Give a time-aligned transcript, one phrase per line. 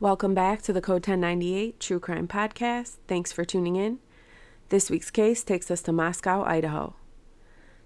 [0.00, 2.96] Welcome back to the Code 1098 True Crime Podcast.
[3.06, 4.00] Thanks for tuning in.
[4.68, 6.96] This week's case takes us to Moscow, Idaho.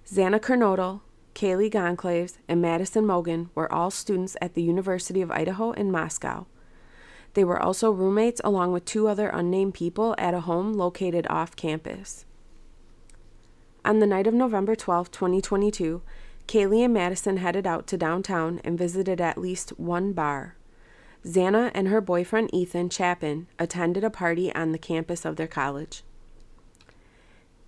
[0.07, 1.03] Xana Kernodle,
[1.35, 6.47] Kaylee Goncalves, and Madison Mogen were all students at the University of Idaho in Moscow.
[7.35, 11.57] They were also roommates along with two other unnamed people at a home located off
[11.57, 12.25] campus.
[13.85, 16.01] On the night of November 12, 2022,
[16.47, 20.57] Kaylee and Madison headed out to downtown and visited at least one bar.
[21.25, 26.03] Xana and her boyfriend Ethan Chapin attended a party on the campus of their college.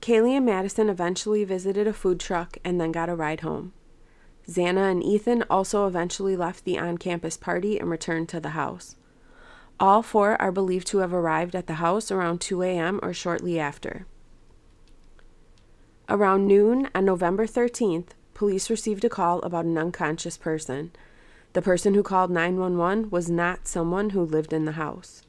[0.01, 3.73] Kaylee and Madison eventually visited a food truck and then got a ride home.
[4.49, 8.97] Xana and Ethan also eventually left the on campus party and returned to the house.
[9.79, 13.01] All four are believed to have arrived at the house around 2 a.m.
[13.03, 14.07] or shortly after.
[16.09, 20.93] Around noon on November 13th, police received a call about an unconscious person.
[21.53, 25.23] The person who called 911 was not someone who lived in the house.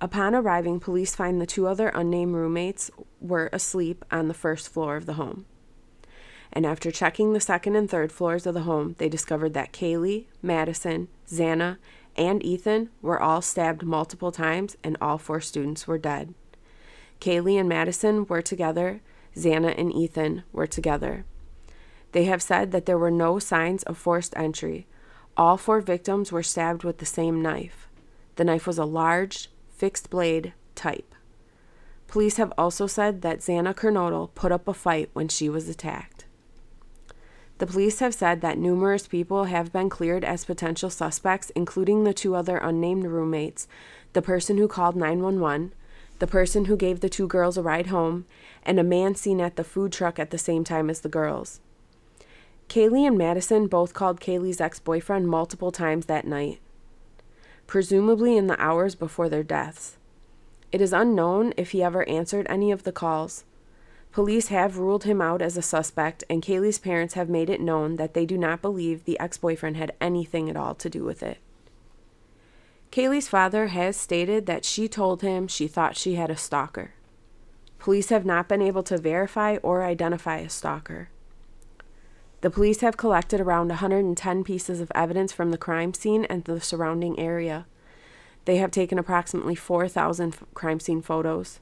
[0.00, 4.96] Upon arriving, police find the two other unnamed roommates were asleep on the first floor
[4.96, 5.46] of the home.
[6.52, 10.26] And after checking the second and third floors of the home, they discovered that Kaylee,
[10.42, 11.78] Madison, Xana,
[12.14, 16.34] and Ethan were all stabbed multiple times, and all four students were dead.
[17.20, 19.00] Kaylee and Madison were together,
[19.34, 21.24] Xana and Ethan were together.
[22.10, 24.86] They have said that there were no signs of forced entry.
[25.36, 27.88] All four victims were stabbed with the same knife.
[28.36, 31.14] The knife was a large, fixed blade type.
[32.06, 36.26] Police have also said that Xana Kernodle put up a fight when she was attacked.
[37.56, 42.12] The police have said that numerous people have been cleared as potential suspects, including the
[42.12, 43.66] two other unnamed roommates,
[44.12, 45.72] the person who called 911,
[46.18, 48.26] the person who gave the two girls a ride home,
[48.62, 51.60] and a man seen at the food truck at the same time as the girls.
[52.72, 56.58] Kaylee and Madison both called Kaylee's ex boyfriend multiple times that night
[57.66, 59.98] presumably in the hours before their deaths.
[60.72, 63.44] It is unknown if he ever answered any of the calls.
[64.10, 67.96] Police have ruled him out as a suspect, and Kaylee's parents have made it known
[67.96, 71.22] that they do not believe the ex boyfriend had anything at all to do with
[71.22, 71.40] it.
[72.90, 76.94] Kaylee's father has stated that she told him she thought she had a stalker.
[77.78, 81.10] Police have not been able to verify or identify a stalker.
[82.42, 86.60] The police have collected around 110 pieces of evidence from the crime scene and the
[86.60, 87.66] surrounding area.
[88.46, 91.60] They have taken approximately 4,000 crime scene photos.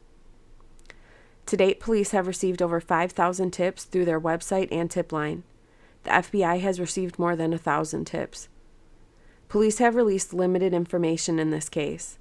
[1.45, 5.43] To date, police have received over 5,000 tips through their website and tip line.
[6.05, 8.49] The FBI has received more than 1,000 tips.
[9.51, 12.17] Police have released limited information in this case.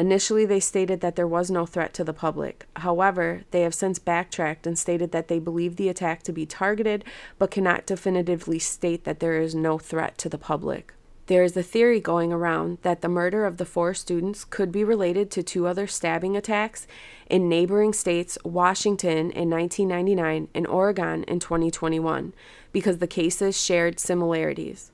[0.00, 2.64] Initially, they stated that there was no threat to the public.
[2.76, 7.04] However, they have since backtracked and stated that they believe the attack to be targeted,
[7.38, 10.94] but cannot definitively state that there is no threat to the public.
[11.26, 14.84] There is a theory going around that the murder of the four students could be
[14.84, 16.86] related to two other stabbing attacks
[17.28, 22.32] in neighboring states, Washington in 1999 and Oregon in 2021,
[22.72, 24.92] because the cases shared similarities.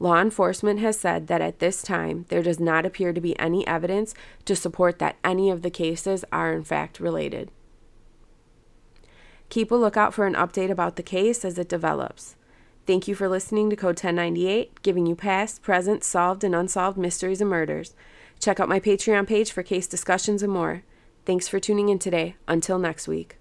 [0.00, 3.66] Law enforcement has said that at this time there does not appear to be any
[3.66, 4.14] evidence
[4.44, 7.50] to support that any of the cases are in fact related.
[9.48, 12.36] Keep a lookout for an update about the case as it develops.
[12.86, 17.40] Thank you for listening to Code 1098, giving you past, present, solved, and unsolved mysteries
[17.40, 17.94] and murders.
[18.38, 20.84] Check out my Patreon page for case discussions and more.
[21.26, 22.36] Thanks for tuning in today.
[22.46, 23.37] Until next week.